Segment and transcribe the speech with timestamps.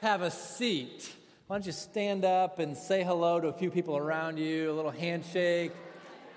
[0.00, 1.12] have a seat?
[1.46, 4.72] Why don't you stand up and say hello to a few people around you, a
[4.72, 5.72] little handshake,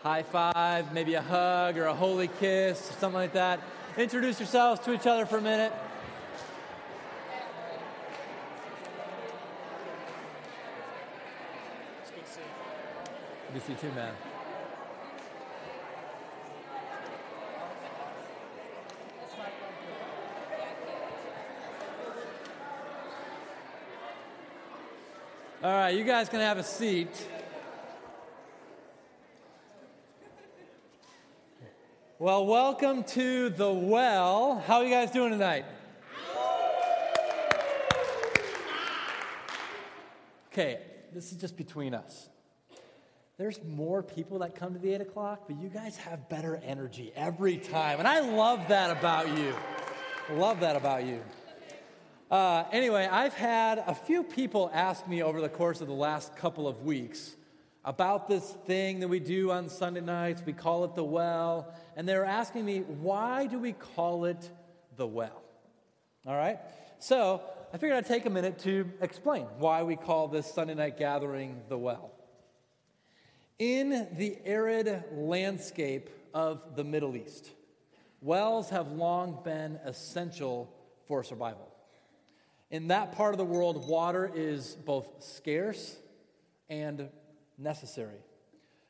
[0.02, 3.60] high five, maybe a hug or a holy kiss, or something like that.
[3.98, 5.72] Introduce yourselves to each other for a minute.
[13.54, 14.14] Good to see you too, man.
[25.64, 27.08] All right, you guys can have a seat.
[32.20, 34.62] Well, welcome to the well.
[34.68, 35.64] How are you guys doing tonight?
[40.52, 40.82] Okay,
[41.14, 42.28] this is just between us.
[43.38, 47.14] There's more people that come to the 8 o'clock, but you guys have better energy
[47.16, 48.00] every time.
[48.00, 49.56] And I love that about you.
[50.30, 51.22] Love that about you.
[52.34, 56.36] Uh, anyway, I've had a few people ask me over the course of the last
[56.36, 57.36] couple of weeks
[57.86, 60.42] about this thing that we do on Sunday nights.
[60.44, 61.72] We call it the well.
[61.96, 64.50] And they're asking me, why do we call it
[64.98, 65.44] the well?
[66.26, 66.58] All right?
[66.98, 67.40] So
[67.72, 71.62] I figured I'd take a minute to explain why we call this Sunday night gathering
[71.70, 72.10] the well.
[73.60, 77.52] In the arid landscape of the Middle East,
[78.22, 80.74] wells have long been essential
[81.06, 81.73] for survival.
[82.74, 85.96] In that part of the world, water is both scarce
[86.68, 87.08] and
[87.56, 88.18] necessary.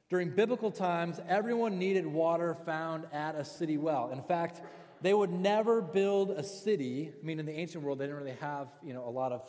[0.09, 4.11] During biblical times, everyone needed water found at a city well.
[4.13, 4.61] In fact,
[5.01, 7.11] they would never build a city.
[7.11, 9.43] I mean, in the ancient world, they didn't really have you know, a lot of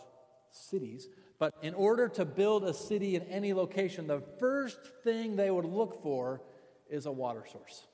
[0.50, 1.06] cities.
[1.38, 5.64] But in order to build a city in any location, the first thing they would
[5.64, 6.42] look for
[6.91, 7.86] is a water source.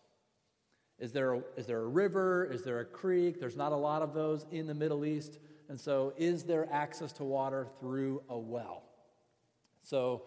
[0.99, 2.51] Is there a, is there a river?
[2.51, 3.41] Is there a creek?
[3.41, 5.39] There's not a lot of those in the Middle East.
[5.71, 8.83] And so, is there access to water through a well?
[9.85, 10.25] So,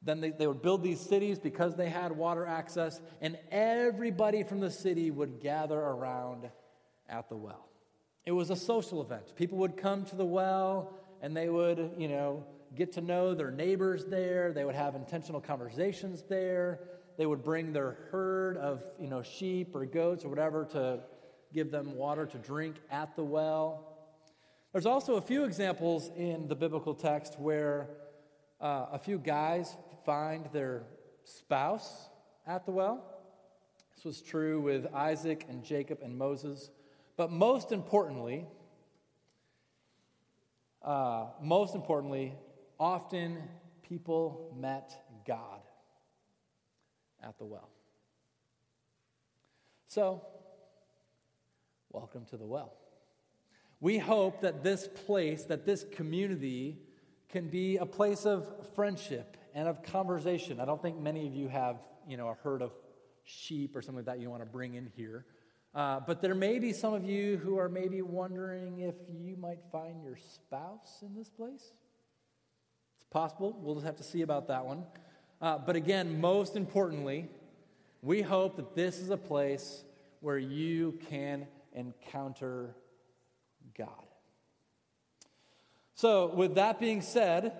[0.00, 4.60] then they, they would build these cities because they had water access, and everybody from
[4.60, 6.48] the city would gather around
[7.10, 7.68] at the well.
[8.24, 9.34] It was a social event.
[9.36, 12.44] People would come to the well and they would, you know,
[12.74, 14.52] get to know their neighbors there.
[14.52, 16.80] They would have intentional conversations there.
[17.18, 21.00] They would bring their herd of, you know, sheep or goats or whatever to
[21.52, 23.91] give them water to drink at the well.
[24.72, 27.90] There's also a few examples in the biblical text where
[28.58, 30.84] uh, a few guys find their
[31.24, 32.08] spouse
[32.46, 33.04] at the well.
[33.94, 36.70] This was true with Isaac and Jacob and Moses.
[37.18, 38.46] But most importantly,
[40.80, 42.32] uh, most importantly,
[42.80, 43.42] often
[43.82, 44.96] people met
[45.26, 45.60] God
[47.22, 47.68] at the well.
[49.88, 50.22] So,
[51.90, 52.72] welcome to the well.
[53.82, 56.78] We hope that this place, that this community,
[57.28, 60.60] can be a place of friendship and of conversation.
[60.60, 62.70] I don't think many of you have, you know, a herd of
[63.24, 65.26] sheep or something like that you want to bring in here.
[65.74, 69.58] Uh, but there may be some of you who are maybe wondering if you might
[69.72, 71.72] find your spouse in this place.
[72.94, 73.58] It's possible.
[73.60, 74.84] We'll just have to see about that one.
[75.40, 77.28] Uh, but again, most importantly,
[78.00, 79.82] we hope that this is a place
[80.20, 82.76] where you can encounter
[83.76, 83.88] God.
[85.94, 87.52] So, with that being said,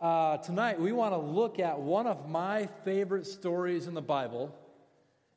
[0.00, 4.54] uh, tonight we want to look at one of my favorite stories in the Bible,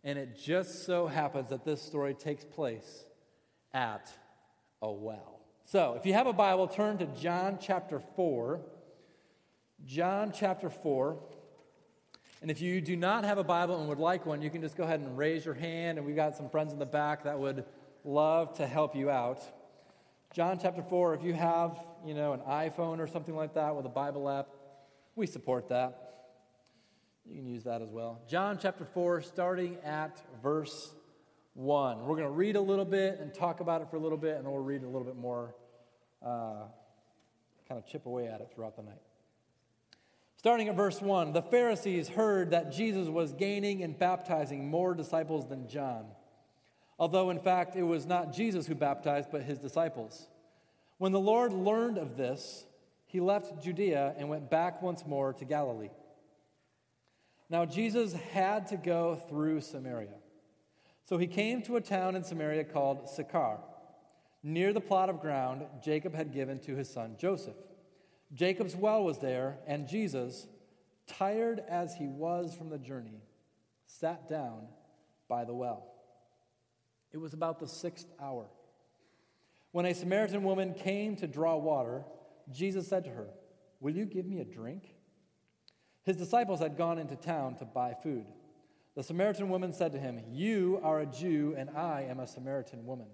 [0.04, 3.06] and it just so happens that this story takes place
[3.74, 4.12] at
[4.82, 5.40] a well.
[5.66, 8.60] So, if you have a Bible, turn to John chapter 4.
[9.86, 11.18] John chapter 4.
[12.42, 14.76] And if you do not have a Bible and would like one, you can just
[14.76, 17.40] go ahead and raise your hand, and we've got some friends in the back that
[17.40, 17.66] would
[18.04, 19.42] love to help you out.
[20.34, 23.86] John chapter 4, if you have, you know, an iPhone or something like that with
[23.86, 24.48] a Bible app,
[25.14, 26.30] we support that.
[27.26, 28.22] You can use that as well.
[28.30, 30.96] John chapter 4, starting at verse
[31.56, 32.06] 1.
[32.06, 34.38] We're going to read a little bit and talk about it for a little bit,
[34.38, 35.54] and then we'll read a little bit more,
[36.26, 36.64] uh,
[37.68, 39.02] kind of chip away at it throughout the night.
[40.38, 45.50] Starting at verse 1 The Pharisees heard that Jesus was gaining and baptizing more disciples
[45.50, 46.06] than John
[47.02, 50.28] although in fact it was not Jesus who baptized, but his disciples.
[51.00, 52.64] When the Lord learned of this,
[53.08, 55.90] he left Judea and went back once more to Galilee.
[57.50, 60.14] Now, Jesus had to go through Samaria.
[61.06, 63.58] So he came to a town in Samaria called Sychar,
[64.44, 67.58] near the plot of ground Jacob had given to his son Joseph.
[68.32, 70.46] Jacob's well was there, and Jesus,
[71.08, 73.24] tired as he was from the journey,
[73.88, 74.68] sat down
[75.28, 75.91] by the well.
[77.14, 78.46] It was about the sixth hour.
[79.72, 82.04] When a Samaritan woman came to draw water,
[82.52, 83.28] Jesus said to her,
[83.80, 84.96] Will you give me a drink?
[86.04, 88.26] His disciples had gone into town to buy food.
[88.96, 92.86] The Samaritan woman said to him, You are a Jew, and I am a Samaritan
[92.86, 93.08] woman.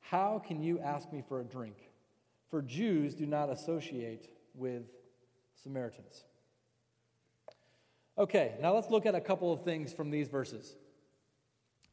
[0.00, 1.76] How can you ask me for a drink?
[2.48, 4.82] For Jews do not associate with
[5.62, 6.24] Samaritans.
[8.18, 10.76] Okay, now let's look at a couple of things from these verses.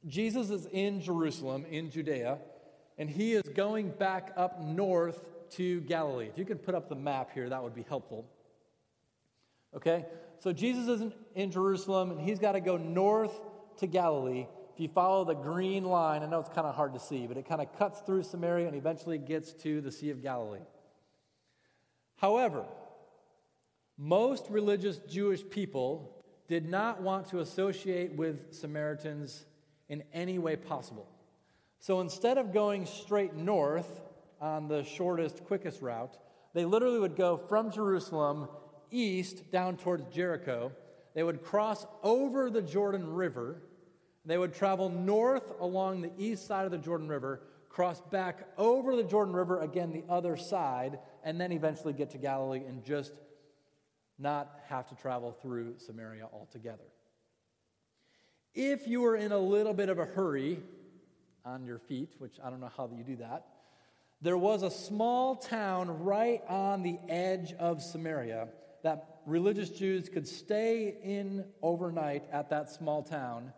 [0.06, 2.38] Jesus is in Jerusalem, in Judea,
[2.98, 6.28] and he is going back up north to Galilee.
[6.28, 8.30] If you could put up the map here, that would be helpful.
[9.76, 10.06] Okay?
[10.40, 13.34] So Jesus is in, Jerusalem, and he's got to go north
[13.78, 14.48] to Galilee.
[14.74, 17.38] If you follow the green line, I know it's kind of hard to see, but
[17.38, 20.60] it kind of cuts through Samaria and eventually gets to the Sea of Galilee.
[22.18, 22.66] However,
[23.98, 29.46] most religious Jewish people did not want to associate with Samaritans
[29.90, 31.08] in any way possible.
[31.80, 34.02] So instead of going straight north
[34.42, 36.18] on the shortest, quickest route,
[36.54, 38.48] they literally would go from Jerusalem
[38.92, 40.72] east down towards Jericho.
[41.14, 43.62] They would cross over the Jordan River.
[44.26, 48.96] They would travel north along the east side of the Jordan River, cross back over
[48.96, 53.14] the Jordan River again the other side, and then eventually get to Galilee and just
[54.20, 56.84] not have to travel through Samaria altogether.
[58.60, 60.60] If you were in a little bit of a hurry
[61.46, 63.46] on your feet, which I don't know how you do that,
[64.20, 68.48] there was a small town right on the edge of Samaria
[68.82, 73.54] that religious Jews could stay in overnight at that small town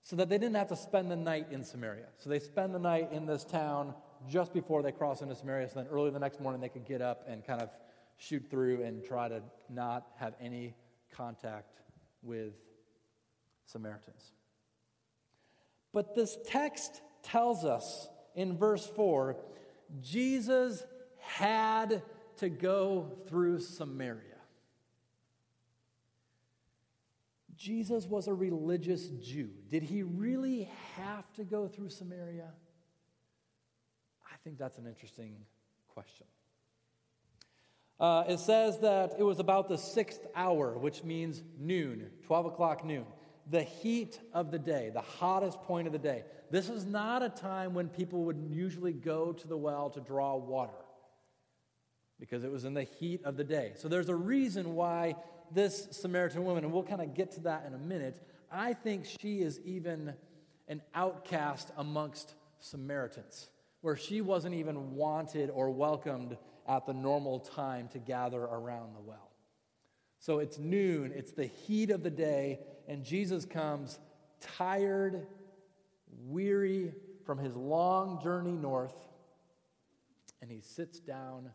[0.00, 2.06] so that they didn't have to spend the night in Samaria.
[2.16, 3.92] So they spend the night in this town
[4.30, 7.02] just before they cross into Samaria, so then early the next morning they could get
[7.02, 7.68] up and kind of
[8.16, 10.74] shoot through and try to not have any
[11.14, 11.82] contact
[12.22, 12.54] with
[13.66, 14.32] Samaritans.
[15.92, 19.36] But this text tells us in verse 4
[20.00, 20.82] Jesus
[21.18, 22.02] had
[22.38, 24.32] to go through Samaria.
[27.56, 29.50] Jesus was a religious Jew.
[29.70, 32.48] Did he really have to go through Samaria?
[34.26, 35.36] I think that's an interesting
[35.88, 36.26] question.
[38.00, 42.84] Uh, it says that it was about the sixth hour, which means noon, 12 o'clock
[42.84, 43.04] noon,
[43.50, 46.24] the heat of the day, the hottest point of the day.
[46.50, 50.36] This is not a time when people would usually go to the well to draw
[50.36, 50.72] water
[52.20, 53.72] because it was in the heat of the day.
[53.76, 55.16] So there's a reason why
[55.50, 58.16] this Samaritan woman, and we'll kind of get to that in a minute,
[58.50, 60.14] I think she is even
[60.68, 63.48] an outcast amongst Samaritans,
[63.80, 66.36] where she wasn't even wanted or welcomed
[66.68, 69.30] at the normal time to gather around the well.
[70.20, 73.98] So it's noon, it's the heat of the day, and Jesus comes
[74.40, 75.26] tired,
[76.26, 76.92] weary
[77.24, 78.94] from his long journey north,
[80.40, 81.50] and he sits down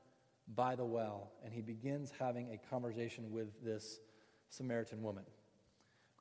[0.56, 4.00] by the well and he begins having a conversation with this
[4.50, 5.24] Samaritan woman.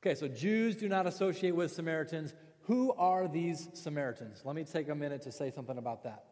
[0.01, 2.33] Okay, so Jews do not associate with Samaritans.
[2.63, 4.41] Who are these Samaritans?
[4.43, 6.25] Let me take a minute to say something about that.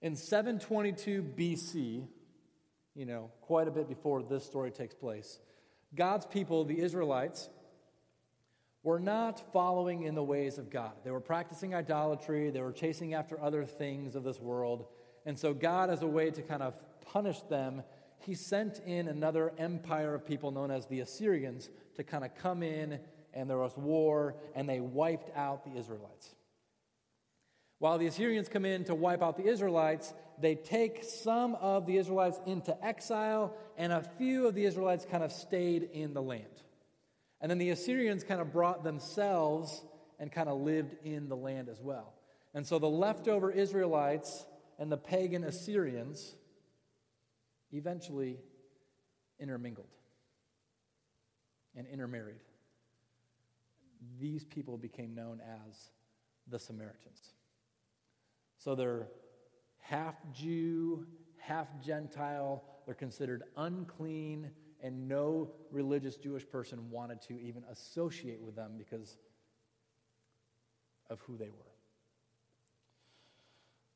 [0.00, 2.06] In 722 BC,
[2.94, 5.40] you know, quite a bit before this story takes place,
[5.94, 7.48] God's people, the Israelites,
[8.88, 10.92] were not following in the ways of God.
[11.04, 14.86] They were practicing idolatry, they were chasing after other things of this world.
[15.26, 17.82] And so, God, as a way to kind of punish them,
[18.20, 22.62] he sent in another empire of people known as the Assyrians to kind of come
[22.62, 22.98] in,
[23.34, 26.34] and there was war, and they wiped out the Israelites.
[27.80, 31.98] While the Assyrians come in to wipe out the Israelites, they take some of the
[31.98, 36.62] Israelites into exile, and a few of the Israelites kind of stayed in the land.
[37.40, 39.84] And then the Assyrians kind of brought themselves
[40.18, 42.14] and kind of lived in the land as well.
[42.54, 44.44] And so the leftover Israelites
[44.78, 46.34] and the pagan Assyrians
[47.72, 48.38] eventually
[49.38, 49.88] intermingled
[51.76, 52.40] and intermarried.
[54.18, 55.90] These people became known as
[56.48, 57.34] the Samaritans.
[58.58, 59.08] So they're
[59.78, 62.64] half Jew, half Gentile.
[62.86, 64.50] They're considered unclean,
[64.82, 69.16] and no religious Jewish person wanted to even associate with them because
[71.10, 71.68] of who they were.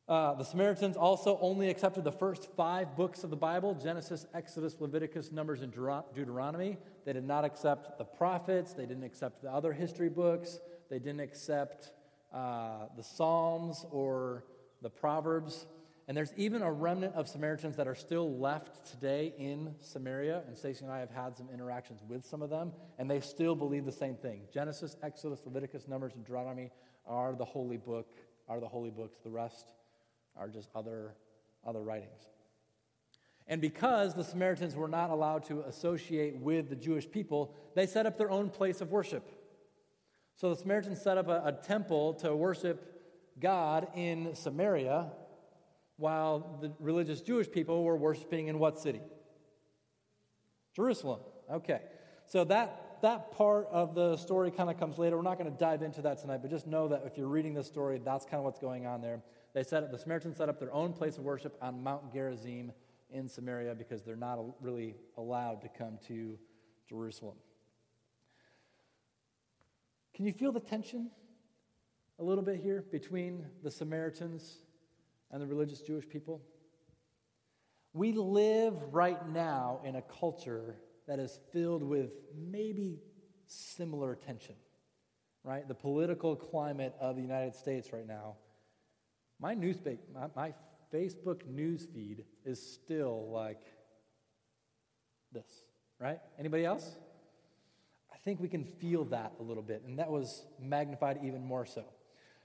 [0.09, 4.77] Uh, the Samaritans also only accepted the first five books of the Bible Genesis, Exodus,
[4.81, 6.77] Leviticus, Numbers, and Deuteronomy.
[7.05, 8.73] They did not accept the prophets.
[8.73, 10.61] They didn't accept the other history books.
[10.91, 11.93] They didn't accept
[12.33, 14.45] uh, the Psalms or
[14.83, 15.67] the Proverbs.
[16.09, 20.43] And there's even a remnant of Samaritans that are still left today in Samaria.
[20.49, 23.55] And Stacy and I have had some interactions with some of them, and they still
[23.55, 24.43] believe the same thing.
[24.53, 26.71] Genesis, Exodus, Leviticus, Numbers, and Deuteronomy
[27.07, 28.09] are the holy book,
[28.49, 29.19] are the holy books.
[29.23, 29.73] The rest
[30.37, 31.15] are just other,
[31.65, 32.27] other writings.
[33.47, 38.07] And because the Samaritans were not allowed to associate with the Jewish people, they set
[38.07, 39.29] up their own place of worship.
[40.35, 42.89] So the Samaritans set up a, a temple to worship
[43.39, 45.11] God in Samaria,
[46.03, 49.01] while the religious Jewish people were worshiping in what city?
[50.75, 51.21] Jerusalem.
[51.51, 51.81] Okay.
[52.27, 55.17] So that, that part of the story kind of comes later.
[55.17, 57.55] We're not going to dive into that tonight, but just know that if you're reading
[57.55, 59.23] this story, that's kind of what's going on there.
[59.55, 62.73] They set up, the Samaritans set up their own place of worship on Mount Gerizim
[63.11, 66.37] in Samaria because they're not really allowed to come to
[66.89, 67.37] Jerusalem.
[70.15, 71.13] Can you feel the tension
[72.19, 74.59] a little bit here between the Samaritans
[75.33, 76.43] and the religious Jewish people?
[77.95, 83.01] We live right now in a culture that is filled with maybe
[83.47, 84.55] similar tension,
[85.45, 85.67] right?
[85.67, 88.37] The political climate of the United States right now.
[89.41, 90.55] My newspaper, my, my
[90.93, 93.61] Facebook news feed is still like
[95.33, 95.65] this,
[95.99, 96.21] right?
[96.39, 96.97] Anybody else?
[98.12, 101.67] I think we can feel that a little bit, and that was magnified even more
[101.67, 101.85] so.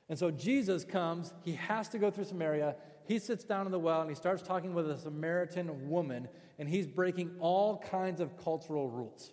[0.10, 2.76] And so Jesus comes, he has to go through Samaria.
[3.06, 6.28] He sits down in the well and he starts talking with a Samaritan woman,
[6.60, 9.32] and he's breaking all kinds of cultural rules.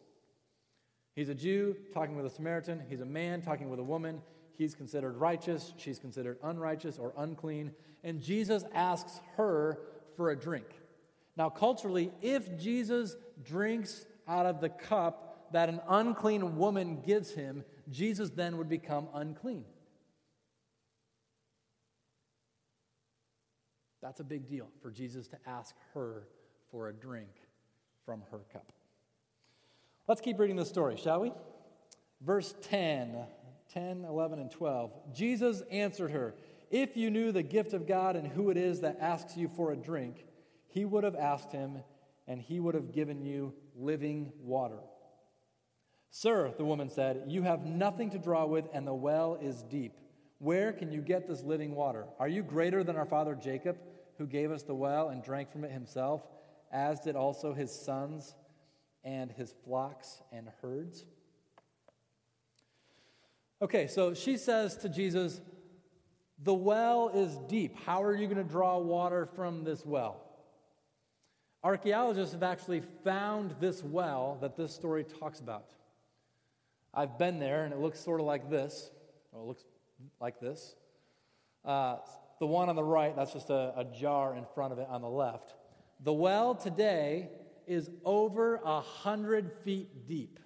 [1.14, 4.20] He's a Jew talking with a Samaritan, he's a man talking with a woman.
[4.56, 7.72] He's considered righteous, she's considered unrighteous or unclean,
[8.04, 9.78] and Jesus asks her
[10.16, 10.66] for a drink.
[11.36, 17.64] Now, culturally, if Jesus drinks out of the cup that an unclean woman gives him,
[17.90, 19.64] Jesus then would become unclean.
[24.04, 26.28] That's a big deal for Jesus to ask her
[26.70, 27.30] for a drink
[28.04, 28.70] from her cup.
[30.06, 31.32] Let's keep reading the story, shall we?
[32.20, 33.16] Verse 10,
[33.72, 35.14] 10, 11, and 12.
[35.14, 36.34] Jesus answered her,
[36.70, 39.72] If you knew the gift of God and who it is that asks you for
[39.72, 40.26] a drink,
[40.66, 41.78] he would have asked him,
[42.28, 44.80] and he would have given you living water.
[46.10, 49.94] Sir, the woman said, You have nothing to draw with, and the well is deep.
[50.40, 52.04] Where can you get this living water?
[52.18, 53.78] Are you greater than our father Jacob?
[54.18, 56.22] Who gave us the well and drank from it himself,
[56.72, 58.34] as did also his sons
[59.04, 61.04] and his flocks and herds.
[63.62, 65.40] Okay, so she says to Jesus,
[66.42, 67.76] The well is deep.
[67.84, 70.20] How are you going to draw water from this well?
[71.62, 75.70] Archaeologists have actually found this well that this story talks about.
[76.92, 78.90] I've been there, and it looks sort of like this.
[79.32, 79.64] Well, it looks
[80.20, 80.76] like this.
[81.64, 81.96] Uh,
[82.38, 85.02] the one on the right, that's just a, a jar in front of it on
[85.02, 85.54] the left.
[86.00, 87.30] The well today
[87.66, 90.38] is over a hundred feet deep.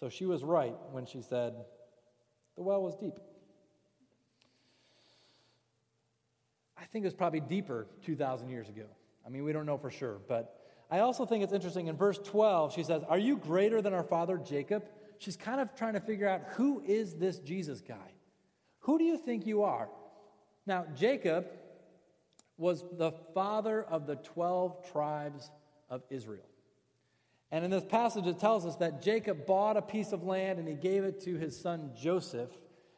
[0.00, 1.54] So she was right when she said
[2.56, 3.14] the well was deep.
[6.76, 8.86] I think it was probably deeper 2,000 years ago.
[9.24, 10.18] I mean, we don't know for sure.
[10.26, 10.58] But
[10.90, 14.02] I also think it's interesting in verse 12, she says, Are you greater than our
[14.02, 14.84] father Jacob?
[15.22, 18.12] She's kind of trying to figure out who is this Jesus guy?
[18.80, 19.88] Who do you think you are?
[20.66, 21.46] Now, Jacob
[22.58, 25.50] was the father of the 12 tribes
[25.88, 26.46] of Israel.
[27.50, 30.66] And in this passage, it tells us that Jacob bought a piece of land and
[30.66, 32.50] he gave it to his son Joseph.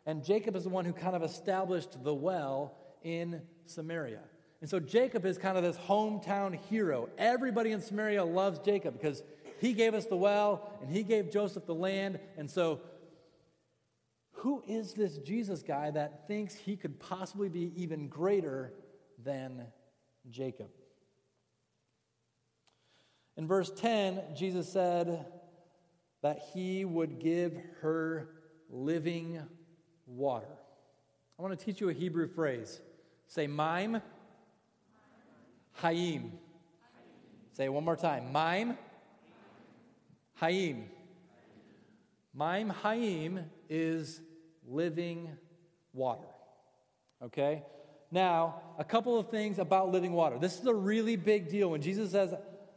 [0.06, 4.20] And Jacob is the one who kind of established the well in Samaria.
[4.60, 7.08] And so Jacob is kind of this hometown hero.
[7.18, 9.22] Everybody in Samaria loves Jacob because
[9.60, 12.18] he gave us the well, and He gave Joseph the land.
[12.36, 12.80] And so,
[14.32, 18.72] who is this Jesus guy that thinks he could possibly be even greater
[19.22, 19.66] than
[20.28, 20.68] Jacob?
[23.36, 25.24] In verse 10, Jesus said
[26.22, 28.28] that He would give her
[28.68, 29.40] living
[30.06, 30.58] water.
[31.38, 32.80] I want to teach you a Hebrew phrase.
[33.26, 34.02] Say mime,
[35.80, 36.30] hayim.
[37.52, 38.32] Say it one more time.
[38.32, 38.76] Mime,
[40.44, 40.84] Hayim.
[42.34, 44.20] Maim Hayim is
[44.68, 45.30] living
[45.94, 46.28] water.
[47.22, 47.62] Okay?
[48.10, 50.38] Now, a couple of things about living water.
[50.38, 51.70] This is a really big deal.
[51.70, 52.34] When Jesus says,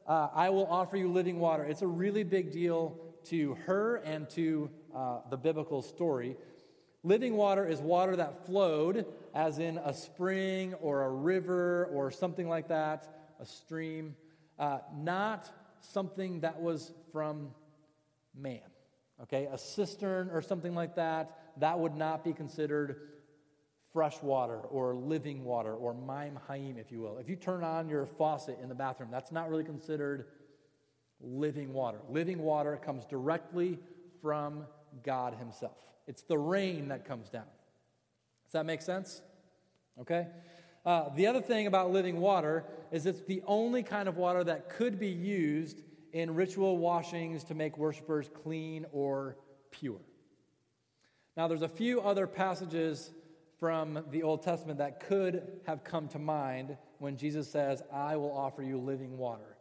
[0.07, 4.29] uh, I will offer you living water, it's a really big deal to her and
[4.29, 6.38] to uh, the biblical story.
[7.03, 9.05] Living water is water that flowed,
[9.36, 14.15] as in a spring or a river or something like that, a stream,
[14.57, 17.50] uh, not something that was from
[18.39, 18.59] man.
[19.24, 23.07] Okay, a cistern or something like that, that would not be considered
[23.91, 27.17] fresh water or living water or maim hayim, if you will.
[27.17, 30.27] If you turn on your faucet in the bathroom, that's not really considered
[31.19, 31.97] living water.
[32.07, 33.79] Living water comes directly
[34.21, 34.67] from
[35.01, 35.77] God Himself.
[36.05, 37.50] It's the rain that comes down.
[38.45, 39.24] Does that make sense?
[40.00, 40.27] Okay?
[40.86, 44.69] Uh, the other thing about living water is it's the only kind of water that
[44.69, 45.81] could be used
[46.14, 49.38] in ritual washings to make worshipers clean or
[49.72, 50.02] pure.
[51.36, 53.12] Now, there's a few other passages
[53.60, 58.36] from the Old Testament that could have come to mind when Jesus says, I will
[58.36, 59.58] offer you living water.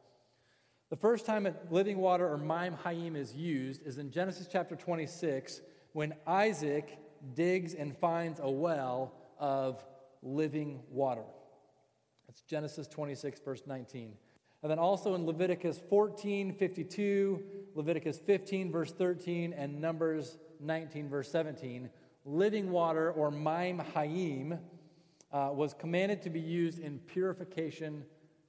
[0.88, 5.60] The first time living water or Maim Hayim is used is in Genesis chapter 26
[5.92, 6.98] when Isaac
[7.34, 9.84] digs and finds a well of
[10.22, 11.24] living water.
[12.26, 14.12] That's Genesis 26, verse 19.
[14.62, 17.42] And then also in Leviticus 14, 52,
[17.74, 21.90] Leviticus 15, verse 13, and Numbers 19, verse 17,
[22.24, 24.58] living water or Maim Hayim
[25.32, 28.04] uh, was commanded to be used in purification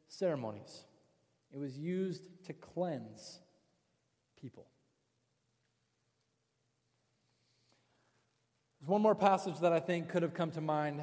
[0.08, 0.86] ceremonies.
[1.54, 3.40] It was used to cleanse
[4.42, 4.68] people.
[8.80, 11.02] There's one more passage that I think could have come to mind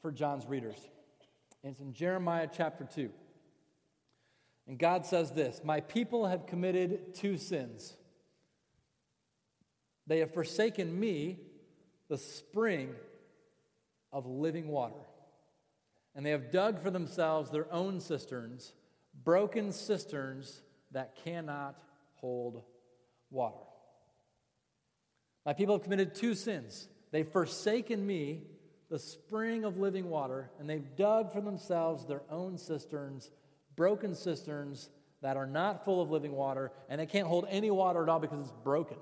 [0.00, 0.76] for John's readers.
[1.62, 3.10] It's in Jeremiah chapter 2.
[4.72, 7.94] And God says this My people have committed two sins.
[10.06, 11.40] They have forsaken me,
[12.08, 12.94] the spring
[14.14, 15.04] of living water,
[16.14, 18.72] and they have dug for themselves their own cisterns,
[19.22, 20.62] broken cisterns
[20.92, 21.78] that cannot
[22.14, 22.62] hold
[23.30, 23.66] water.
[25.44, 26.88] My people have committed two sins.
[27.10, 28.44] They've forsaken me,
[28.88, 33.30] the spring of living water, and they've dug for themselves their own cisterns,
[33.76, 34.90] broken cisterns
[35.22, 38.18] that are not full of living water, and they can't hold any water at all
[38.18, 38.96] because it's broken.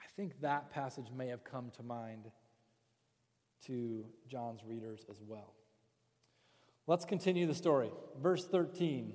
[0.00, 2.30] I think that passage may have come to mind
[3.66, 5.54] to John's readers as well.
[6.88, 7.90] Let's continue the story.
[8.20, 9.12] Verse 13.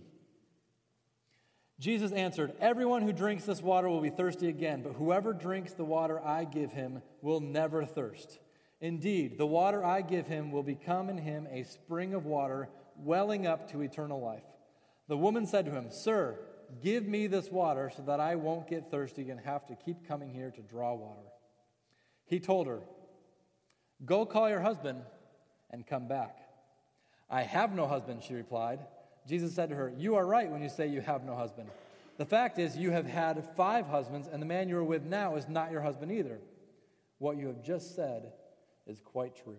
[1.80, 5.84] Jesus answered, Everyone who drinks this water will be thirsty again, but whoever drinks the
[5.84, 8.40] water I give him will never thirst.
[8.84, 13.48] Indeed, the water I give him will become in him a spring of water welling
[13.48, 14.44] up to eternal life.
[15.08, 16.38] The woman said to him, Sir,
[16.84, 20.34] give me this water so that I won't get thirsty and have to keep coming
[20.34, 21.22] here to draw water.
[22.26, 22.82] He told her,
[24.04, 25.02] Go call your husband
[25.72, 26.40] and come back.
[27.30, 28.80] I have no husband, she replied.
[29.26, 31.70] Jesus said to her, You are right when you say you have no husband.
[32.18, 35.38] The fact is, you have had five husbands, and the man you are with now
[35.38, 36.40] is not your husband either.
[37.20, 38.34] What you have just said
[38.88, 39.58] is quite true.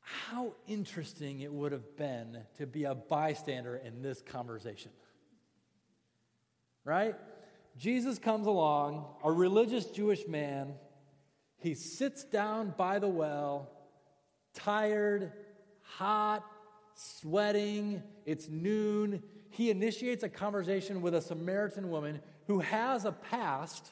[0.00, 4.92] How interesting it would have been to be a bystander in this conversation.
[6.84, 7.16] Right?
[7.76, 10.74] Jesus comes along, a religious Jewish man.
[11.58, 13.70] He sits down by the well
[14.54, 15.32] tired,
[15.82, 16.44] hot,
[16.94, 19.22] sweating, it's noon.
[19.50, 23.90] He initiates a conversation with a Samaritan woman who has a past.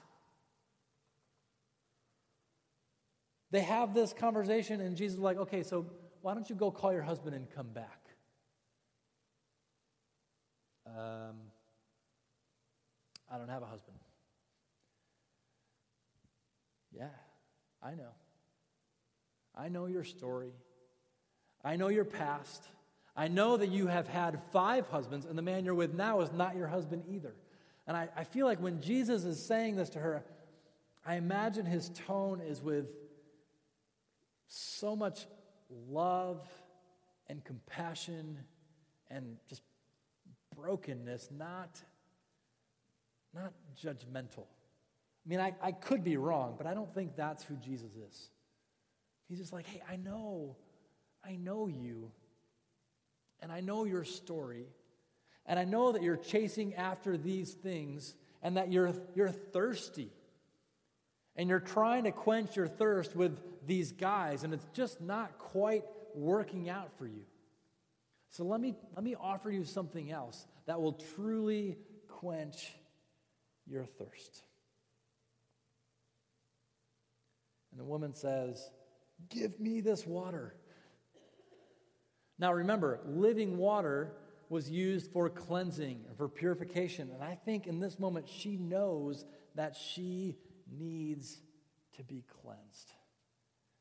[3.51, 5.87] They have this conversation, and Jesus is like, okay, so
[6.21, 8.09] why don't you go call your husband and come back?
[10.87, 11.37] Um,
[13.31, 13.99] I don't have a husband.
[16.93, 17.09] Yeah,
[17.83, 18.11] I know.
[19.57, 20.53] I know your story.
[21.65, 22.65] I know your past.
[23.17, 26.33] I know that you have had five husbands, and the man you're with now is
[26.33, 27.35] not your husband either.
[27.87, 30.25] And I, I feel like when Jesus is saying this to her,
[31.05, 32.87] I imagine his tone is with
[34.49, 35.27] so much
[35.89, 36.41] love
[37.29, 38.39] and compassion
[39.11, 39.63] and just
[40.57, 41.81] brokenness, not,
[43.35, 44.47] not judgmental.
[45.25, 48.31] I mean, I, I could be wrong, but I don't think that's who Jesus is.
[49.29, 50.57] He's just like, hey, I know,
[51.23, 52.11] I know you,
[53.41, 54.65] and I know your story,
[55.45, 60.11] and I know that you're chasing after these things, and that you're, you're thirsty,
[61.37, 65.85] and you're trying to quench your thirst with these guys, and it's just not quite
[66.15, 67.23] working out for you.
[68.31, 71.77] So let me, let me offer you something else that will truly
[72.09, 72.75] quench
[73.67, 74.43] your thirst.
[77.71, 78.71] And the woman says,
[79.29, 80.55] Give me this water.
[82.39, 84.13] Now remember, living water
[84.49, 87.11] was used for cleansing and for purification.
[87.13, 89.25] And I think in this moment, she knows
[89.57, 90.37] that she
[90.71, 91.39] needs
[91.97, 92.93] to be cleansed.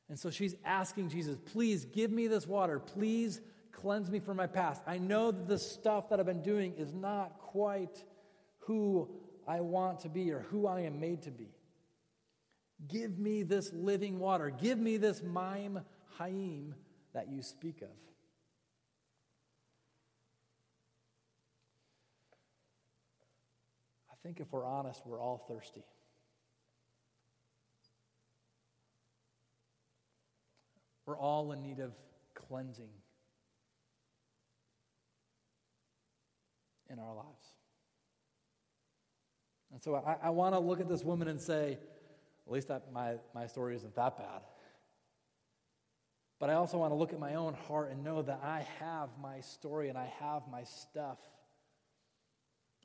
[0.10, 2.80] And so she's asking Jesus, please give me this water.
[2.80, 3.42] Please
[3.74, 4.82] cleanse me from my past.
[4.88, 8.04] I know that the stuff that I've been doing is not quite
[8.60, 9.10] who
[9.48, 11.50] I want to be or who I am made to be.
[12.88, 14.50] Give me this living water.
[14.50, 15.82] Give me this mime
[16.20, 16.76] haim
[17.14, 17.90] that you speak of.
[24.12, 25.84] I think if we're honest, we're all thirsty.
[31.08, 31.94] We're all in need of
[32.36, 32.90] cleansing
[36.90, 37.48] in our lives.
[39.72, 41.78] And so I, I want to look at this woman and say,
[42.46, 44.42] at least my, my story isn't that bad.
[46.40, 49.10] But I also want to look at my own heart and know that I have
[49.22, 51.20] my story and I have my stuff.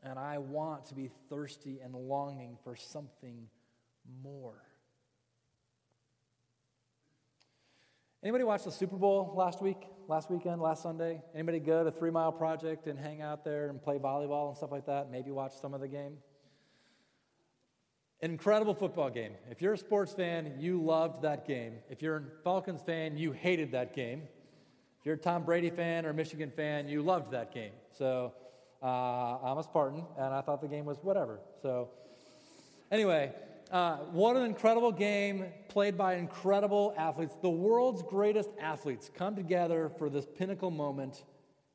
[0.05, 3.49] And I want to be thirsty and longing for something
[4.23, 4.63] more.
[8.25, 11.21] Anybody watch the Super Bowl last week, last weekend, last Sunday?
[11.35, 14.71] Anybody go to Three Mile Project and hang out there and play volleyball and stuff
[14.71, 15.11] like that?
[15.11, 16.19] Maybe watch some of the game?
[18.21, 19.33] Incredible football game.
[19.51, 21.79] If you're a sports fan, you loved that game.
[21.91, 24.23] If you're a Falcons fan, you hated that game.
[25.01, 27.73] If you're a Tom Brady fan or Michigan fan, you loved that game.
[27.91, 28.35] So
[28.81, 31.41] uh, I'm a Spartan, and I thought the game was whatever.
[31.61, 31.89] So
[32.93, 33.33] anyway,
[33.73, 37.35] uh, what an incredible game played by incredible athletes.
[37.41, 41.25] The world's greatest athletes come together for this pinnacle moment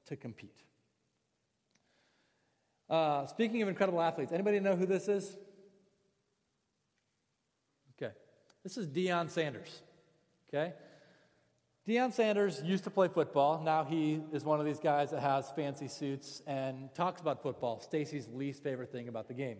[0.06, 0.62] to compete.
[2.88, 5.36] Uh, speaking of incredible athletes, anybody know who this is?
[8.00, 8.14] Okay,
[8.64, 9.82] this is Deion Sanders.
[10.48, 10.74] Okay?
[11.88, 13.62] Deion Sanders used to play football.
[13.64, 17.80] Now he is one of these guys that has fancy suits and talks about football,
[17.80, 19.58] Stacy's least favorite thing about the game.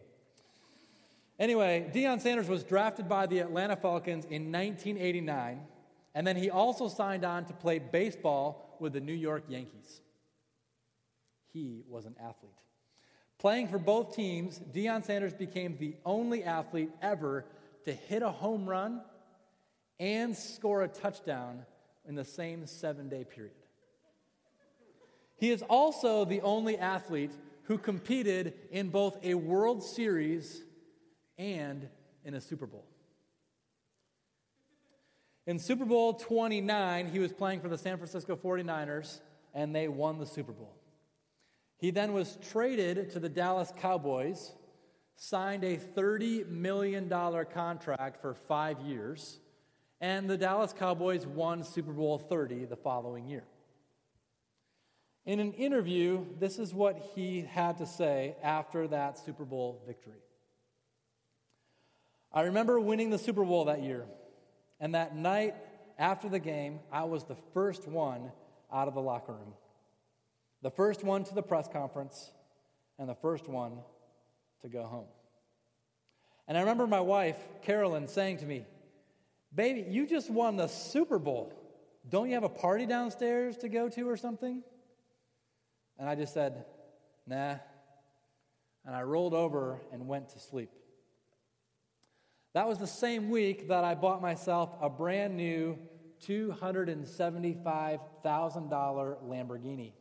[1.40, 5.62] Anyway, Deion Sanders was drafted by the Atlanta Falcons in 1989,
[6.16, 10.02] and then he also signed on to play baseball with the New York Yankees.
[11.54, 12.52] He was an athlete.
[13.38, 17.46] Playing for both teams, Deion Sanders became the only athlete ever
[17.86, 19.02] to hit a home run
[20.00, 21.66] and score a touchdown
[22.08, 23.54] in the same seven day period.
[25.38, 27.32] He is also the only athlete
[27.64, 30.64] who competed in both a World Series
[31.38, 31.88] and
[32.24, 32.86] in a Super Bowl.
[35.46, 39.22] In Super Bowl 29, he was playing for the San Francisco 49ers,
[39.54, 40.74] and they won the Super Bowl.
[41.78, 44.52] He then was traded to the Dallas Cowboys
[45.18, 49.40] signed a $30 million contract for five years,
[50.00, 53.44] and the Dallas Cowboys won Super Bowl 30 the following year.
[55.26, 60.22] In an interview, this is what he had to say after that Super Bowl victory.
[62.32, 64.06] I remember winning the Super Bowl that year,
[64.80, 65.56] and that night
[65.98, 68.32] after the game, I was the first one
[68.72, 69.54] out of the locker room,
[70.62, 72.32] the first one to the press conference,
[73.00, 73.80] and the first one
[74.62, 75.08] to go home.
[76.48, 78.66] And I remember my wife, Carolyn, saying to me,
[79.54, 81.54] Baby, you just won the Super Bowl.
[82.10, 84.62] Don't you have a party downstairs to go to or something?
[85.98, 86.66] And I just said,
[87.26, 87.56] Nah.
[88.86, 90.70] And I rolled over and went to sleep.
[92.58, 95.78] That was the same week that I bought myself a brand new
[96.26, 98.00] $275,000
[99.24, 99.92] Lamborghini.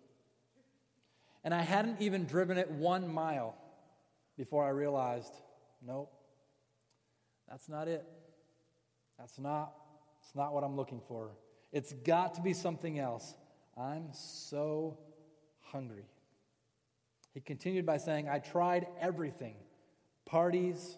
[1.45, 3.55] And I hadn't even driven it one mile
[4.39, 5.35] before I realized,
[5.87, 6.11] nope,
[7.47, 8.07] that's not it.
[9.19, 9.75] That's not,
[10.23, 11.33] it's not what I'm looking for.
[11.73, 13.35] It's got to be something else.
[13.77, 14.97] I'm so
[15.61, 16.07] hungry.
[17.35, 19.57] He continued by saying, I tried everything
[20.25, 20.97] parties,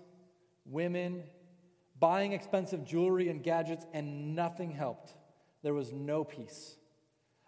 [0.64, 1.24] women,
[2.00, 5.14] buying expensive jewelry and gadgets, and nothing helped.
[5.62, 6.76] There was no peace.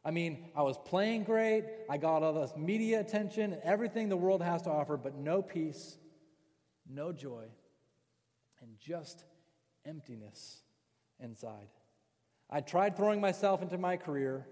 [0.05, 4.17] I mean, I was playing great, I got all this media attention, and everything the
[4.17, 5.99] world has to offer, but no peace,
[6.89, 7.45] no joy,
[8.63, 9.25] and just
[9.85, 10.63] emptiness
[11.19, 11.69] inside.
[12.49, 14.47] I tried throwing myself into my career,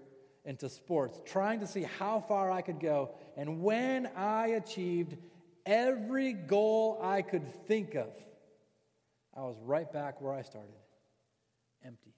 [0.45, 5.17] into sports, trying to see how far I could go, and when I achieved
[5.65, 8.11] every goal I could think of,
[9.39, 10.75] I was right back where I started
[11.83, 12.13] empty.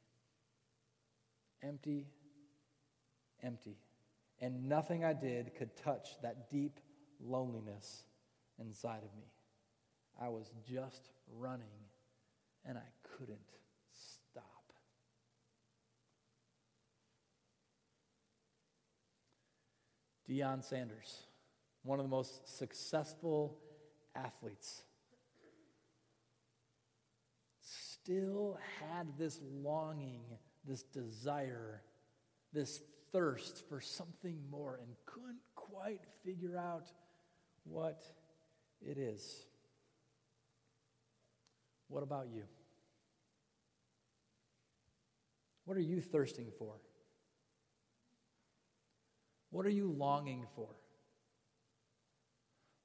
[1.64, 2.08] Empty
[3.44, 3.78] empty.
[4.40, 6.80] And nothing I did could touch that deep
[7.20, 8.04] loneliness
[8.60, 9.28] inside of me.
[10.20, 11.68] I was just running
[12.66, 13.40] and I couldn't
[13.92, 14.44] stop.
[20.30, 21.24] Deion Sanders,
[21.84, 23.58] one of the most successful
[24.16, 24.84] athletes,
[28.04, 30.24] still had this longing,
[30.66, 31.82] this desire,
[32.54, 36.88] this thirst for something more and couldn't quite figure out
[37.64, 38.04] what
[38.82, 39.46] it is.
[41.90, 42.44] What about you?
[45.66, 46.74] What are you thirsting for?
[49.52, 50.70] What are you longing for?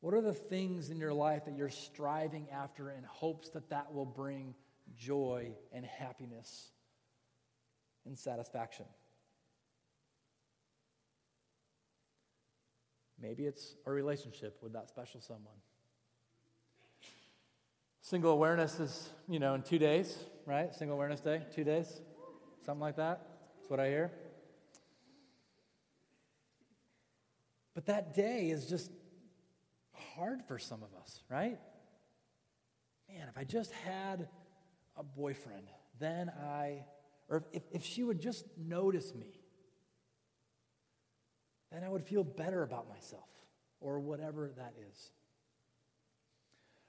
[0.00, 3.94] What are the things in your life that you're striving after in hopes that that
[3.94, 4.55] will bring
[4.94, 6.70] joy and happiness
[8.05, 8.87] and satisfaction.
[13.20, 15.55] Maybe it's a relationship with that special someone.
[18.03, 20.72] Single awareness is, you know, in two days, right?
[20.75, 22.01] Single awareness day, two days,
[22.64, 23.27] something like that.
[23.57, 24.12] That's what I hear.
[27.75, 28.90] But that day is just
[30.14, 31.59] hard for some of us, right?
[33.09, 34.29] Man, if I just had
[34.96, 35.66] a boyfriend,
[35.98, 36.85] then I,
[37.28, 39.40] or if, if she would just notice me,
[41.72, 43.28] then I would feel better about myself,
[43.80, 45.11] or whatever that is.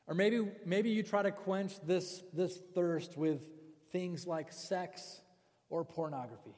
[0.08, 3.42] Or maybe, maybe you try to quench this, this thirst with
[3.92, 5.22] things like sex
[5.70, 6.56] or pornography,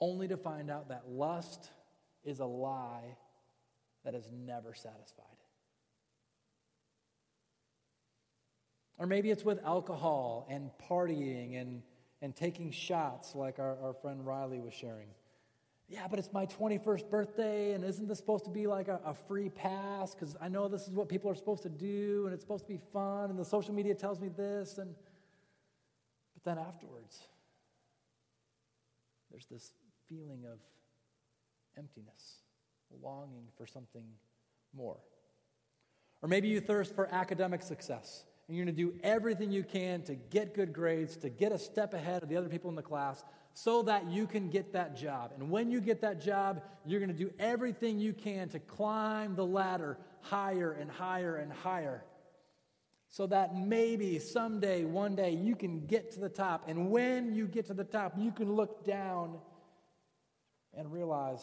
[0.00, 1.70] only to find out that lust
[2.24, 3.16] is a lie
[4.04, 5.37] that is never satisfied.
[8.98, 11.82] Or maybe it's with alcohol and partying and,
[12.20, 15.08] and taking shots, like our, our friend Riley was sharing.
[15.88, 19.14] Yeah, but it's my 21st birthday, and isn't this supposed to be like a, a
[19.14, 20.14] free pass?
[20.14, 22.68] Because I know this is what people are supposed to do, and it's supposed to
[22.68, 24.76] be fun, and the social media tells me this.
[24.76, 24.94] And
[26.34, 27.20] but then afterwards,
[29.30, 29.72] there's this
[30.08, 30.58] feeling of
[31.78, 32.42] emptiness,
[33.02, 34.04] longing for something
[34.76, 34.98] more.
[36.20, 40.02] Or maybe you thirst for academic success and you're going to do everything you can
[40.02, 42.82] to get good grades, to get a step ahead of the other people in the
[42.82, 45.32] class, so that you can get that job.
[45.36, 49.34] And when you get that job, you're going to do everything you can to climb
[49.34, 52.04] the ladder higher and higher and higher.
[53.10, 56.68] So that maybe someday, one day, you can get to the top.
[56.68, 59.38] And when you get to the top, you can look down
[60.74, 61.42] and realize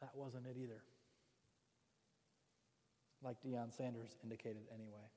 [0.00, 0.82] that wasn't it either
[3.22, 5.10] like Deion Sanders indicated anyway.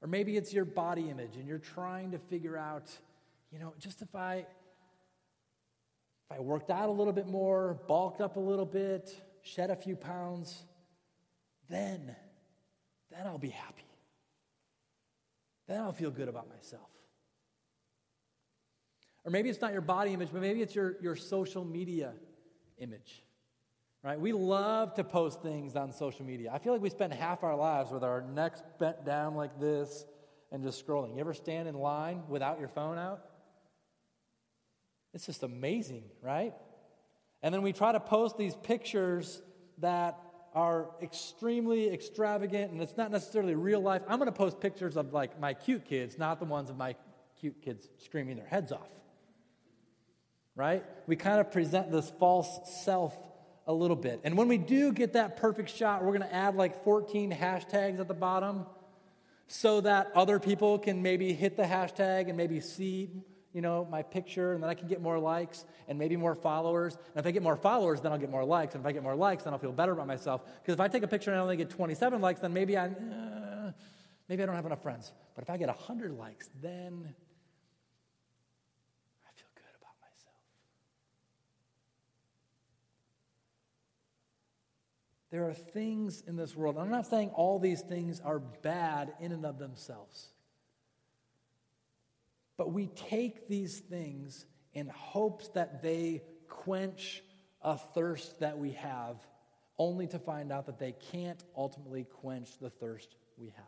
[0.00, 2.90] Or maybe it's your body image and you're trying to figure out,
[3.52, 4.46] you know, just if I
[6.24, 9.76] if I worked out a little bit more, bulked up a little bit, shed a
[9.76, 10.62] few pounds,
[11.68, 12.14] then
[13.10, 13.84] then I'll be happy.
[15.68, 16.88] Then I'll feel good about myself.
[19.24, 22.12] Or maybe it's not your body image, but maybe it's your, your social media
[22.78, 23.22] image
[24.02, 24.18] right?
[24.18, 26.50] We love to post things on social media.
[26.52, 30.04] I feel like we spend half our lives with our necks bent down like this
[30.50, 31.14] and just scrolling.
[31.14, 33.24] You ever stand in line without your phone out?
[35.14, 36.54] It's just amazing, right?
[37.42, 39.40] And then we try to post these pictures
[39.78, 40.18] that
[40.54, 44.02] are extremely extravagant and it's not necessarily real life.
[44.08, 46.96] I'm going to post pictures of like my cute kids, not the ones of my
[47.40, 48.88] cute kids screaming their heads off.
[50.54, 50.84] Right?
[51.06, 53.16] We kind of present this false self
[53.66, 54.20] a little bit.
[54.24, 58.00] And when we do get that perfect shot, we're going to add like 14 hashtags
[58.00, 58.66] at the bottom
[59.46, 63.10] so that other people can maybe hit the hashtag and maybe see
[63.52, 66.96] you know my picture and then i can get more likes and maybe more followers.
[67.14, 68.74] And if i get more followers then i'll get more likes.
[68.74, 70.42] And if i get more likes then i'll feel better about myself.
[70.62, 72.86] Because if i take a picture and i only get 27 likes then maybe i
[72.86, 73.72] uh,
[74.28, 75.12] maybe i don't have enough friends.
[75.34, 77.14] But if i get 100 likes then
[85.32, 86.76] There are things in this world.
[86.78, 90.28] I'm not saying all these things are bad in and of themselves.
[92.58, 97.22] But we take these things in hopes that they quench
[97.62, 99.16] a thirst that we have,
[99.78, 103.64] only to find out that they can't ultimately quench the thirst we have.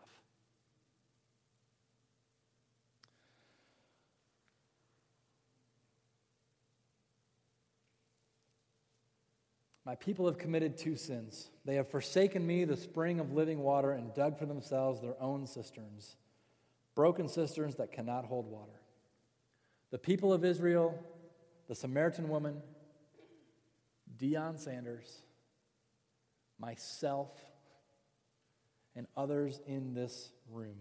[9.85, 11.51] My people have committed two sins.
[11.65, 15.47] They have forsaken me, the spring of living water, and dug for themselves their own
[15.47, 16.17] cisterns,
[16.95, 18.81] broken cisterns that cannot hold water.
[19.91, 20.99] The people of Israel,
[21.69, 22.63] the Samaritan woman,
[24.17, 25.23] Deion Sanders,
[26.59, 27.31] myself,
[28.97, 30.77] and others in this room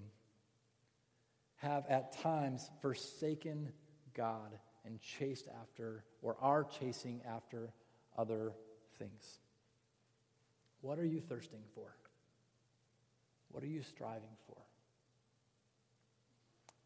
[1.57, 3.71] have at times forsaken
[4.13, 7.73] God and chased after, or are chasing after,
[8.17, 8.53] other
[8.99, 9.39] things.
[10.81, 11.87] What are you thirsting for?
[13.49, 14.57] What are you striving for?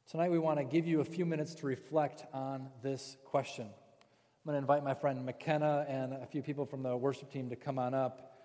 [0.09, 3.65] Tonight, we want to give you a few minutes to reflect on this question.
[3.65, 7.49] I'm going to invite my friend McKenna and a few people from the worship team
[7.49, 8.37] to come on up.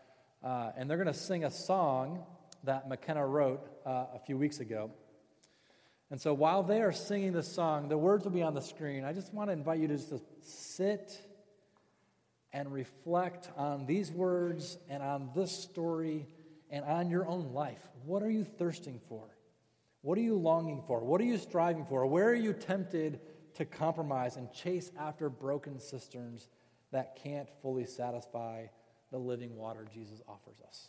[0.43, 2.25] Uh, and they're going to sing a song
[2.65, 4.91] that McKenna wrote uh, a few weeks ago.
[6.11, 9.05] And so while they are singing this song, the words will be on the screen.
[9.05, 11.19] I just want to invite you to just sit
[12.53, 16.27] and reflect on these words and on this story
[16.71, 17.89] and on your own life.
[18.05, 19.25] What are you thirsting for?
[20.03, 21.01] What are you longing for?
[21.01, 22.07] What are you striving for?
[22.07, 23.21] Where are you tempted
[23.55, 26.49] to compromise and chase after broken cisterns
[26.91, 28.67] that can't fully satisfy
[29.11, 30.89] the living water Jesus offers us?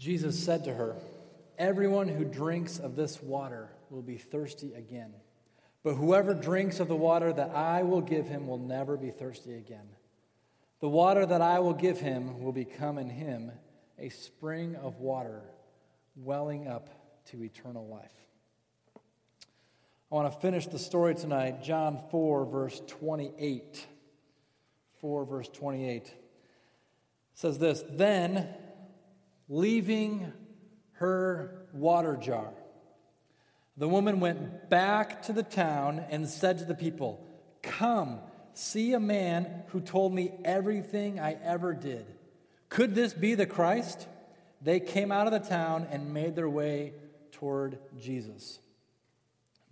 [0.00, 0.96] Jesus said to her,
[1.58, 5.12] Everyone who drinks of this water will be thirsty again.
[5.82, 9.54] But whoever drinks of the water that I will give him will never be thirsty
[9.54, 9.86] again.
[10.80, 13.52] The water that I will give him will become in him
[13.98, 15.42] a spring of water
[16.16, 16.88] welling up
[17.26, 18.14] to eternal life.
[20.10, 23.86] I want to finish the story tonight, John 4, verse 28.
[25.02, 26.14] 4, verse 28
[27.34, 28.48] says this Then,
[29.50, 30.32] leaving
[30.92, 32.52] her water jar,
[33.76, 37.26] the woman went back to the town and said to the people,
[37.62, 38.20] Come,
[38.54, 42.06] see a man who told me everything I ever did.
[42.68, 44.06] Could this be the Christ?
[44.62, 46.92] They came out of the town and made their way
[47.32, 48.60] toward Jesus.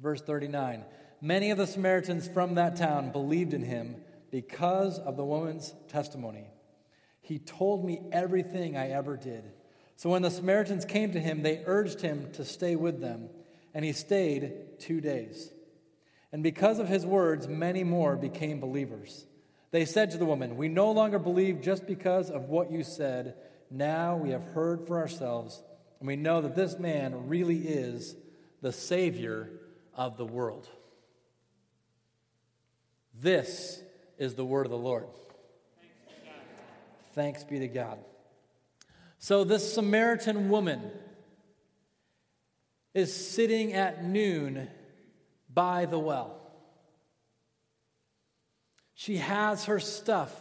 [0.00, 0.84] Verse 39
[1.20, 3.96] Many of the Samaritans from that town believed in him
[4.30, 6.46] because of the woman's testimony.
[7.20, 9.44] He told me everything I ever did.
[9.98, 13.30] So when the Samaritans came to him, they urged him to stay with them
[13.74, 15.50] and he stayed two days.
[16.30, 19.26] And because of his words, many more became believers.
[19.72, 23.34] They said to the woman, We no longer believe just because of what you said.
[23.72, 25.60] Now we have heard for ourselves,
[25.98, 28.14] and we know that this man really is
[28.62, 29.50] the Savior
[29.94, 30.68] of the world.
[33.20, 33.82] This
[34.16, 35.08] is the word of the Lord.
[37.14, 37.98] Thanks be to God.
[39.18, 40.80] So, this Samaritan woman
[42.94, 44.68] is sitting at noon
[45.52, 46.40] by the well.
[48.94, 50.34] She has her stuff,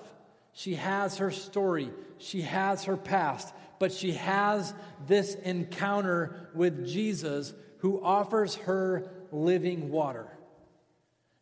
[0.53, 4.73] she has her story, she has her past, but she has
[5.05, 10.27] this encounter with Jesus who offers her living water.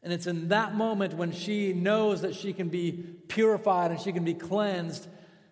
[0.03, 4.11] And it's in that moment when she knows that she can be purified and she
[4.11, 5.07] can be cleansed,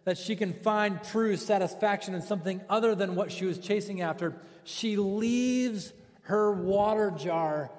[0.06, 4.36] that she can find true satisfaction in something other than what she was chasing after
[4.64, 5.94] she leaves
[6.24, 7.72] her water jar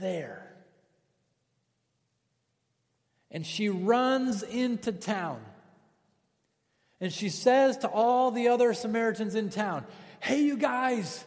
[0.00, 0.38] there.
[3.30, 5.40] And she runs into town.
[7.00, 9.84] And she says to all the other Samaritans in town,
[10.20, 11.24] Hey, you guys,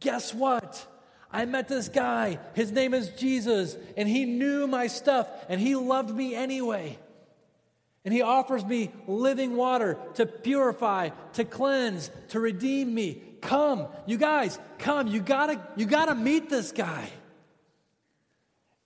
[0.00, 0.84] guess what?
[1.32, 2.38] I met this guy.
[2.54, 6.98] His name is Jesus, and he knew my stuff, and he loved me anyway.
[8.08, 13.20] And he offers me living water to purify, to cleanse, to redeem me.
[13.42, 15.08] Come, you guys, come.
[15.08, 17.10] You gotta, you gotta meet this guy.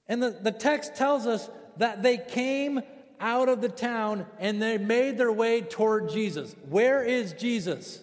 [0.09, 2.83] And the, the text tells us that they came
[3.21, 6.57] out of the town and they made their way toward Jesus.
[6.69, 8.03] Where is Jesus?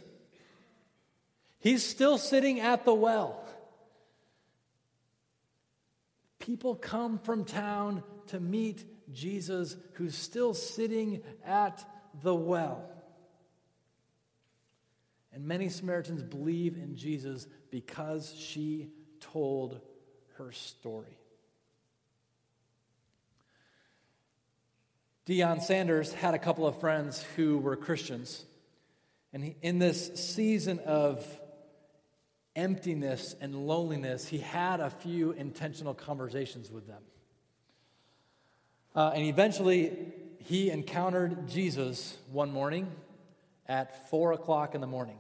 [1.60, 3.46] He's still sitting at the well.
[6.40, 11.84] People come from town to meet Jesus, who's still sitting at
[12.22, 12.90] the well.
[15.34, 18.90] And many Samaritans believe in Jesus because she
[19.20, 19.80] told
[20.38, 21.18] her story.
[25.28, 28.44] Deion Sanders had a couple of friends who were Christians.
[29.32, 31.24] And he, in this season of
[32.56, 37.04] emptiness and loneliness, he had a few intentional conversations with them.
[38.96, 39.96] Uh, and eventually,
[40.40, 42.92] he encountered Jesus one morning
[43.68, 45.18] at four o'clock in the morning.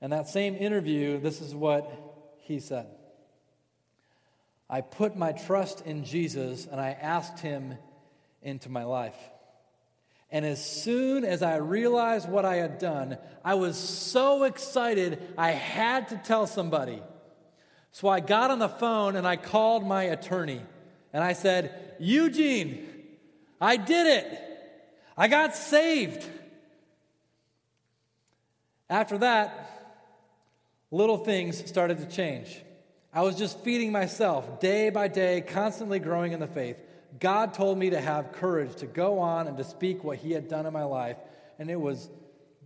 [0.00, 1.90] And that same interview, this is what
[2.38, 2.86] he said
[4.68, 7.74] I put my trust in Jesus and I asked him
[8.42, 9.16] into my life.
[10.30, 15.52] And as soon as I realized what I had done, I was so excited I
[15.52, 17.00] had to tell somebody.
[17.92, 20.62] So I got on the phone and I called my attorney
[21.12, 22.86] and I said, Eugene,
[23.60, 24.42] I did it.
[25.16, 26.28] I got saved.
[28.88, 30.00] After that,
[30.90, 32.62] little things started to change.
[33.12, 36.76] I was just feeding myself day by day, constantly growing in the faith.
[37.18, 40.48] God told me to have courage to go on and to speak what He had
[40.48, 41.16] done in my life,
[41.58, 42.10] and it was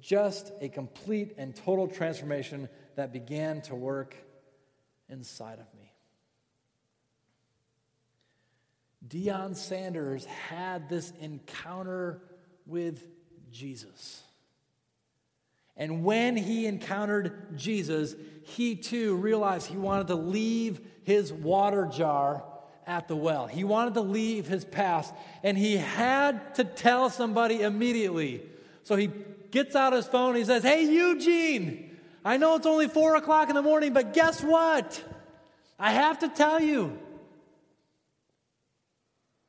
[0.00, 4.16] just a complete and total transformation that began to work
[5.08, 5.79] inside of me.
[9.06, 12.22] Deion Sanders had this encounter
[12.66, 13.06] with
[13.50, 14.22] Jesus.
[15.76, 22.44] And when he encountered Jesus, he too realized he wanted to leave his water jar
[22.86, 23.46] at the well.
[23.46, 28.42] He wanted to leave his past, and he had to tell somebody immediately.
[28.84, 29.10] So he
[29.50, 33.54] gets out his phone, he says, Hey, Eugene, I know it's only four o'clock in
[33.54, 35.02] the morning, but guess what?
[35.78, 36.98] I have to tell you.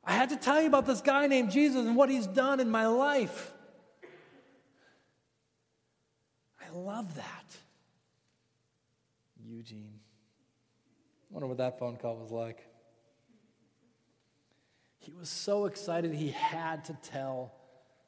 [0.04, 2.70] I had to tell you about this guy named Jesus and what he's done in
[2.70, 3.52] my life.
[6.60, 7.56] I love that.
[9.44, 10.00] Eugene.
[11.30, 12.66] I Wonder what that phone call was like.
[14.98, 17.54] He was so excited he had to tell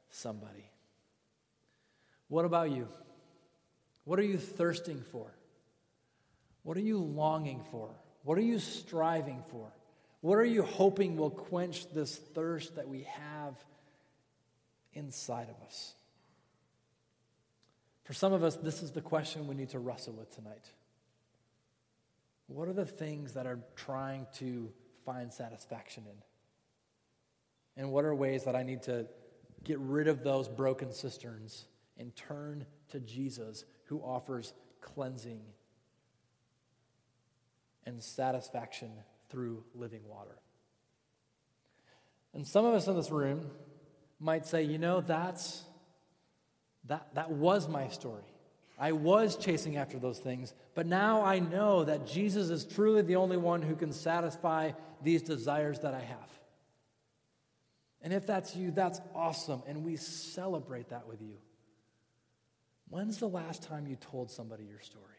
[0.09, 0.71] somebody.
[2.27, 2.87] What about you?
[4.05, 5.33] What are you thirsting for?
[6.63, 7.89] What are you longing for?
[8.23, 9.71] What are you striving for?
[10.25, 13.53] What are you hoping will quench this thirst that we have
[14.95, 15.93] inside of us?
[18.05, 20.71] For some of us, this is the question we need to wrestle with tonight.
[22.47, 24.73] What are the things that are trying to
[25.05, 27.83] find satisfaction in?
[27.83, 29.05] And what are ways that I need to
[29.63, 31.65] get rid of those broken cisterns
[31.99, 35.41] and turn to Jesus who offers cleansing
[37.85, 38.89] and satisfaction
[39.35, 40.37] through living water?
[42.33, 43.51] And some of us in this room
[44.17, 45.61] might say, you know, that's
[46.87, 48.23] that, that was my story.
[48.79, 53.17] I was chasing after those things, but now I know that Jesus is truly the
[53.17, 54.71] only one who can satisfy
[55.03, 56.29] these desires that I have.
[58.01, 61.35] And if that's you, that's awesome, and we celebrate that with you.
[62.89, 65.14] When's the last time you told somebody your story?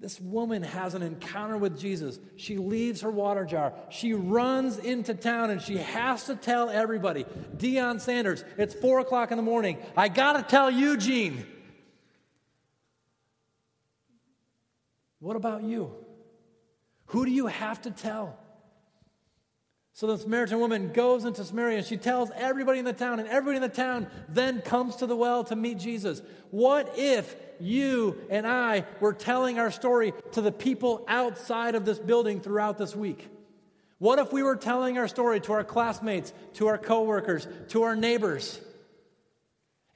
[0.00, 2.20] This woman has an encounter with Jesus.
[2.36, 3.72] She leaves her water jar.
[3.90, 7.24] She runs into town and she has to tell everybody
[7.56, 9.78] Deion Sanders, it's four o'clock in the morning.
[9.96, 11.44] I got to tell Eugene.
[15.18, 15.92] What about you?
[17.06, 18.38] Who do you have to tell?
[19.98, 23.28] So the Samaritan woman goes into Samaria and she tells everybody in the town, and
[23.28, 26.22] everybody in the town then comes to the well to meet Jesus.
[26.52, 31.98] What if you and I were telling our story to the people outside of this
[31.98, 33.28] building throughout this week?
[33.98, 37.96] What if we were telling our story to our classmates, to our coworkers, to our
[37.96, 38.60] neighbors?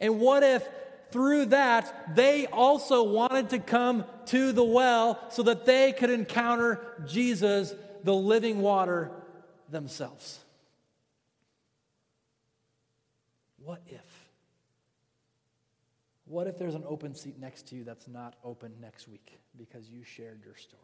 [0.01, 0.69] And what if
[1.13, 6.81] through that they also wanted to come to the well so that they could encounter
[7.07, 7.73] Jesus,
[8.03, 9.13] the living water
[9.73, 10.39] themselves.
[13.65, 14.29] What if?
[16.27, 19.89] What if there's an open seat next to you that's not open next week because
[19.89, 20.81] you shared your story?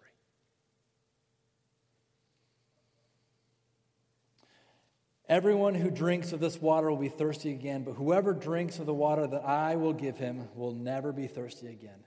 [5.29, 8.95] Everyone who drinks of this water will be thirsty again, but whoever drinks of the
[8.95, 12.05] water that I will give him will never be thirsty again.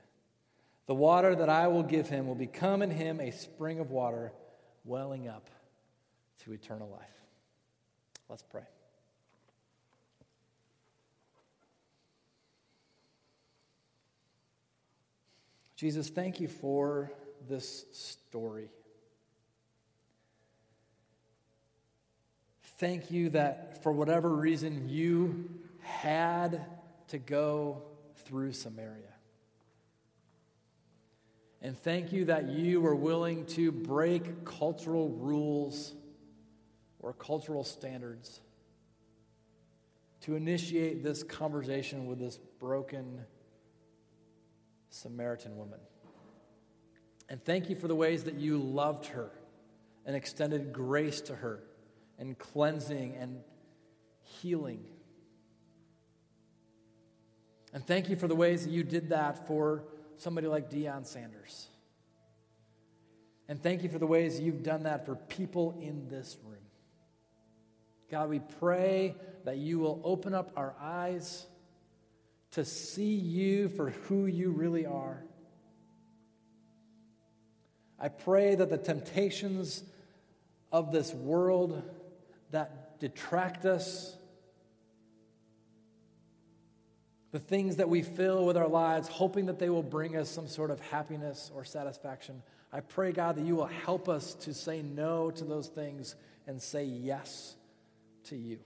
[0.87, 4.33] The water that I will give him will become in him a spring of water
[4.83, 5.49] welling up
[6.43, 7.25] to eternal life.
[8.29, 8.63] Let's pray.
[15.75, 17.11] Jesus, thank you for
[17.49, 18.69] this story.
[22.77, 26.65] Thank you that for whatever reason you had
[27.07, 27.83] to go
[28.25, 29.13] through Samaria.
[31.61, 35.93] And thank you that you were willing to break cultural rules
[37.01, 38.41] or cultural standards
[40.21, 43.21] to initiate this conversation with this broken
[44.89, 45.79] Samaritan woman.
[47.27, 49.31] And thank you for the ways that you loved her
[50.05, 51.63] and extended grace to her
[52.19, 53.39] and cleansing and
[54.21, 54.83] healing.
[57.73, 59.85] And thank you for the ways that you did that for
[60.17, 61.67] somebody like Deion Sanders.
[63.47, 66.60] And thank you for the ways you've done that for people in this room.
[68.11, 71.45] God, we pray that you will open up our eyes
[72.51, 75.23] to see you for who you really are.
[77.97, 79.81] I pray that the temptations
[80.73, 81.81] of this world
[82.51, 84.13] that detract us,
[87.31, 90.49] the things that we fill with our lives, hoping that they will bring us some
[90.49, 92.43] sort of happiness or satisfaction,
[92.73, 96.61] I pray, God, that you will help us to say no to those things and
[96.61, 97.55] say yes
[98.25, 98.59] to you.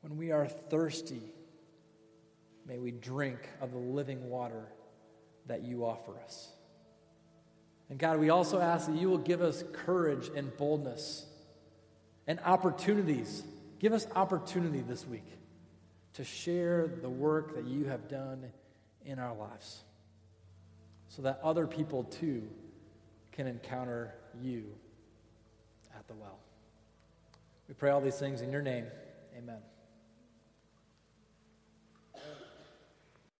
[0.00, 1.22] When we are thirsty,
[2.66, 4.66] may we drink of the living water
[5.46, 6.48] that you offer us.
[7.88, 11.26] And God, we also ask that you will give us courage and boldness
[12.26, 13.42] and opportunities.
[13.80, 15.26] Give us opportunity this week
[16.14, 18.44] to share the work that you have done
[19.04, 19.82] in our lives
[21.08, 22.48] so that other people too
[23.32, 24.64] can encounter you
[25.96, 26.38] at the well.
[27.68, 28.86] We pray all these things in your name.
[29.36, 29.60] Amen.